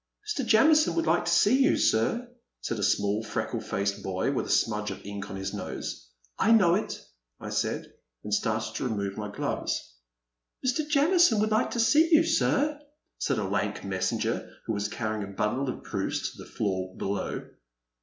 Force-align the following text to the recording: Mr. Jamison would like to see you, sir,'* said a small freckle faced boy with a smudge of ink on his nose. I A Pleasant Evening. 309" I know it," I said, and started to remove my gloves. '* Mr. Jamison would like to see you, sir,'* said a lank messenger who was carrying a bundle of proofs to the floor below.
Mr. 0.27 0.43
Jamison 0.43 0.95
would 0.95 1.05
like 1.05 1.25
to 1.25 1.31
see 1.31 1.61
you, 1.61 1.77
sir,'* 1.77 2.27
said 2.59 2.79
a 2.79 2.83
small 2.83 3.23
freckle 3.23 3.61
faced 3.61 4.01
boy 4.01 4.31
with 4.31 4.47
a 4.47 4.49
smudge 4.49 4.89
of 4.89 5.05
ink 5.05 5.29
on 5.29 5.35
his 5.35 5.53
nose. 5.53 6.09
I 6.39 6.49
A 6.49 6.57
Pleasant 6.57 6.57
Evening. 6.57 6.57
309" 6.57 6.57
I 6.57 6.57
know 6.57 6.83
it," 6.83 7.05
I 7.39 7.49
said, 7.53 7.93
and 8.23 8.33
started 8.33 8.75
to 8.77 8.83
remove 8.85 9.15
my 9.15 9.29
gloves. 9.29 9.93
'* 10.25 10.65
Mr. 10.65 10.89
Jamison 10.89 11.39
would 11.39 11.51
like 11.51 11.69
to 11.69 11.79
see 11.79 12.09
you, 12.11 12.23
sir,'* 12.23 12.79
said 13.19 13.37
a 13.37 13.43
lank 13.47 13.83
messenger 13.85 14.49
who 14.65 14.73
was 14.73 14.87
carrying 14.87 15.21
a 15.21 15.31
bundle 15.35 15.69
of 15.69 15.83
proofs 15.83 16.31
to 16.31 16.37
the 16.39 16.49
floor 16.49 16.97
below. 16.97 17.43